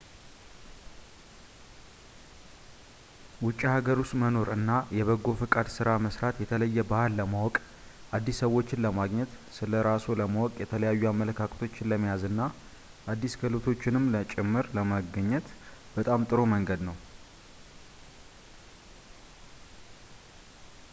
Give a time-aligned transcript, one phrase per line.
[3.45, 7.53] ውጪ ሃገር ውስጥ መኖር እና የበጎ ፈቃድ ስራ መስራት የተለየ ባህል ለማወቅ
[8.17, 12.41] አዲስ ሰዎችን ለማግኘት ስለራስዎ ለማወቅ የተለያዩ አመለካከቶችን ለመያዝ እና
[13.15, 15.49] አዲስ ክህሎቶችንም ጭምር ለማግኘት
[15.97, 16.97] በጣም ጥሩ መንገድ ነው